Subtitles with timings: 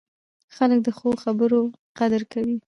[0.55, 1.61] خلک د ښو خبرو
[1.99, 2.57] قدر کوي